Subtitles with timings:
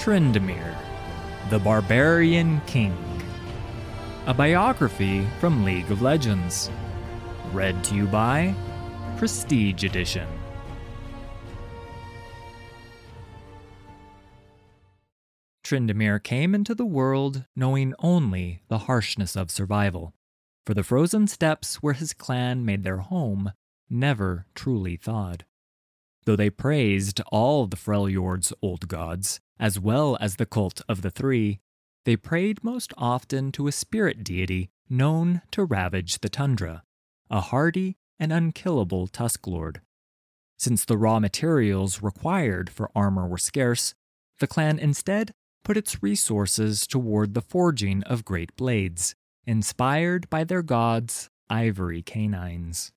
[0.00, 0.78] Tryndamere,
[1.50, 2.96] the Barbarian King.
[4.26, 6.70] A biography from League of Legends.
[7.52, 8.54] Read to you by
[9.18, 10.26] Prestige Edition.
[15.62, 20.14] Tryndamere came into the world knowing only the harshness of survival,
[20.64, 23.52] for the frozen steppes where his clan made their home
[23.90, 25.44] never truly thawed.
[26.24, 31.10] Though they praised all the Freljord's old gods, as well as the cult of the
[31.10, 31.60] Three,
[32.04, 36.82] they prayed most often to a spirit deity known to ravage the tundra,
[37.30, 39.80] a hardy and unkillable tusk lord.
[40.58, 43.94] Since the raw materials required for armor were scarce,
[44.40, 45.32] the clan instead
[45.64, 49.14] put its resources toward the forging of great blades,
[49.46, 52.92] inspired by their god's ivory canines.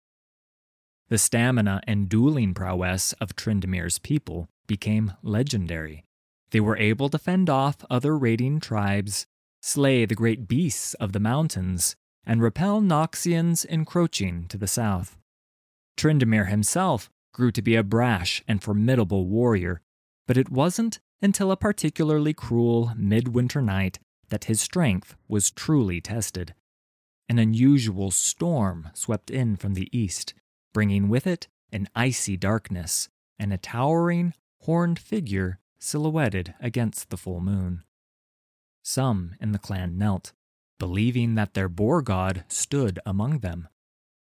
[1.09, 6.05] The stamina and dueling prowess of Tryndamere's people became legendary.
[6.51, 9.25] They were able to fend off other raiding tribes,
[9.61, 15.17] slay the great beasts of the mountains, and repel Noxians encroaching to the south.
[15.97, 19.81] Tryndamere himself grew to be a brash and formidable warrior,
[20.27, 26.53] but it wasn't until a particularly cruel midwinter night that his strength was truly tested.
[27.29, 30.33] An unusual storm swept in from the east,
[30.73, 37.39] bringing with it an icy darkness and a towering, horned figure silhouetted against the full
[37.39, 37.83] moon.
[38.83, 40.33] Some in the clan knelt,
[40.79, 43.67] believing that their boar god stood among them.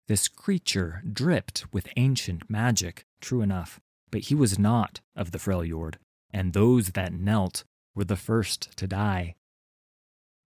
[0.08, 3.80] This creature dripped with ancient magic, true enough,
[4.12, 5.96] but he was not of the Freljord
[6.36, 7.64] and those that knelt
[7.96, 9.36] were the first to die.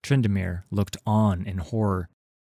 [0.04, 2.10] Tryndamere looked on in horror.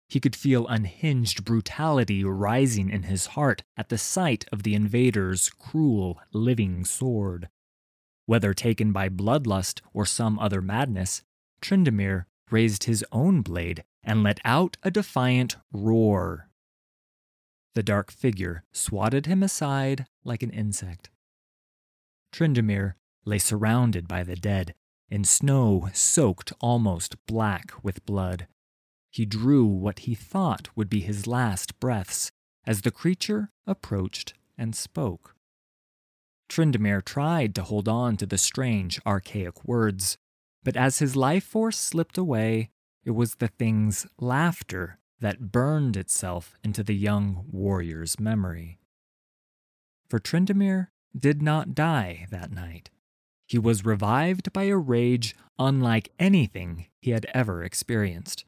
[0.08, 5.50] He could feel unhinged brutality rising in his heart at the sight of the invader's
[5.50, 7.50] cruel, living sword.
[8.24, 11.22] Whether taken by bloodlust or some other madness,
[11.60, 16.48] Tryndamere raised his own blade and let out a defiant roar.
[17.74, 21.10] The dark figure swatted him aside like an insect.
[22.32, 24.74] Tryndamere lay surrounded by the dead,
[25.10, 28.46] in snow soaked almost black with blood.
[29.10, 32.30] He drew what he thought would be his last breaths
[32.66, 35.34] as the creature approached and spoke.
[36.48, 40.16] Tryndamere tried to hold on to the strange, archaic words,
[40.64, 42.70] but as his life force slipped away,
[43.04, 48.78] it was the thing's laughter that burned itself into the young warrior's memory.
[50.08, 52.90] For Tryndamere did not die that night.
[53.46, 58.44] He was revived by a rage unlike anything he had ever experienced.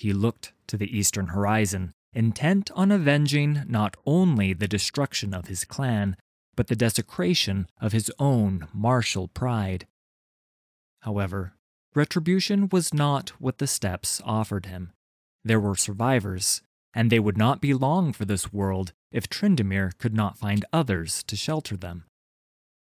[0.00, 5.66] He looked to the eastern horizon, intent on avenging not only the destruction of his
[5.66, 6.16] clan,
[6.56, 9.86] but the desecration of his own martial pride.
[11.00, 11.52] However,
[11.94, 14.92] retribution was not what the steppes offered him.
[15.44, 16.62] There were survivors,
[16.94, 21.22] and they would not be long for this world if Tryndamere could not find others
[21.24, 22.06] to shelter them.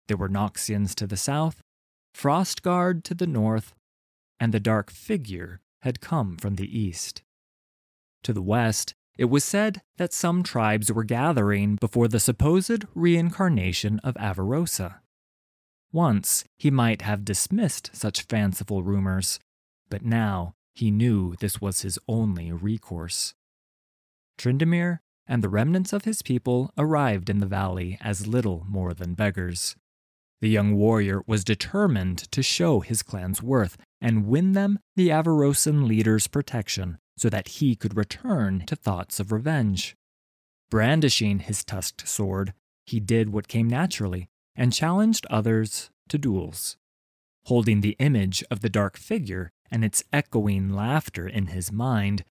[0.08, 1.60] There were Noxians to the south,
[2.14, 3.74] Frostguard to the north,
[4.40, 7.22] and the dark figure had come from the east.
[8.24, 13.98] To the west, it was said that some tribes were gathering before the supposed reincarnation
[14.00, 15.00] of Avarosa.
[15.92, 19.38] Once he might have dismissed such fanciful rumors,
[19.90, 23.34] but now he knew this was his only recourse.
[24.38, 29.14] Tryndamere and the remnants of his people arrived in the valley as little more than
[29.14, 29.76] beggars.
[30.42, 35.86] The young warrior was determined to show his clan's worth and win them the Avarosan
[35.86, 39.94] leader's protection so that he could return to thoughts of revenge.
[40.68, 46.76] Brandishing his tusked sword, he did what came naturally and challenged others to duels.
[47.46, 52.24] Holding the image of the dark figure and its echoing laughter in his mind,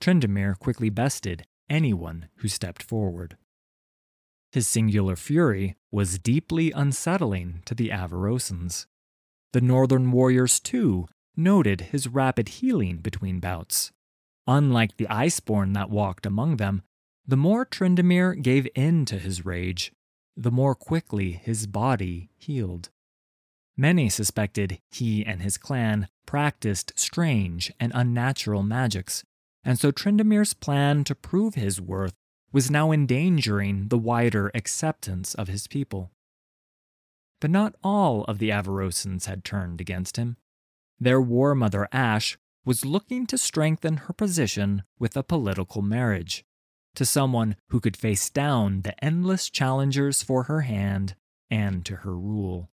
[0.00, 3.36] Tryndamere quickly bested anyone who stepped forward.
[4.52, 8.86] His singular fury was deeply unsettling to the Avarosans.
[9.54, 13.92] The northern warriors, too, noted his rapid healing between bouts.
[14.46, 16.82] Unlike the Iceborn that walked among them,
[17.26, 19.90] the more Tryndamere gave in to his rage,
[20.36, 22.90] the more quickly his body healed.
[23.74, 29.24] Many suspected he and his clan practiced strange and unnatural magics,
[29.64, 32.14] and so Tryndamere's plan to prove his worth
[32.52, 36.10] was now endangering the wider acceptance of his people.
[37.40, 40.36] But not all of the Avarosans had turned against him.
[41.00, 46.44] Their war mother Ashe was looking to strengthen her position with a political marriage
[46.94, 51.16] to someone who could face down the endless challengers for her hand
[51.50, 52.70] and to her rule.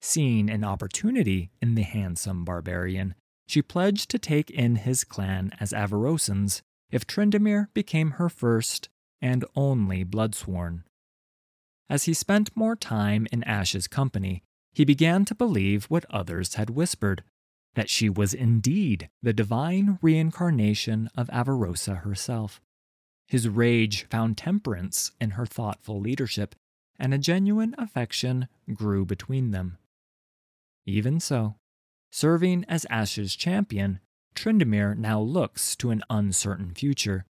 [0.00, 3.14] Seeing an opportunity in the handsome barbarian,
[3.46, 8.88] she pledged to take in his clan as Avarosans if Tryndamere became her first
[9.20, 10.84] and only bloodsworn.
[11.90, 14.42] As he spent more time in Ashe's company,
[14.72, 17.24] he began to believe what others had whispered
[17.74, 22.60] that she was indeed the divine reincarnation of Avarosa herself.
[23.26, 26.54] His rage found temperance in her thoughtful leadership,
[26.98, 29.78] and a genuine affection grew between them.
[30.86, 31.56] Even so,
[32.10, 34.00] serving as Ashe's champion,
[34.38, 37.26] Tryndamere now looks to an uncertain future.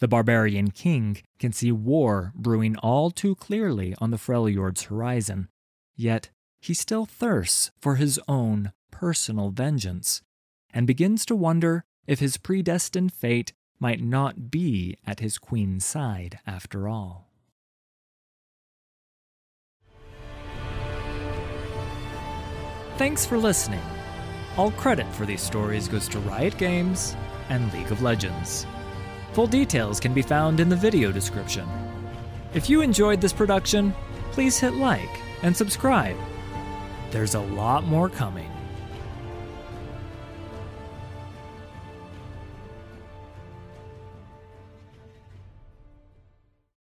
[0.00, 5.48] The barbarian king can see war brewing all too clearly on the Freljord's horizon,
[5.94, 10.20] yet he still thirsts for his own personal vengeance
[10.74, 16.40] and begins to wonder if his predestined fate might not be at his queen's side
[16.44, 17.30] after all.
[22.96, 23.97] Thanks for listening.
[24.58, 27.14] All credit for these stories goes to Riot Games
[27.48, 28.66] and League of Legends.
[29.32, 31.64] Full details can be found in the video description.
[32.54, 33.94] If you enjoyed this production,
[34.32, 36.16] please hit like and subscribe.
[37.12, 38.50] There's a lot more coming.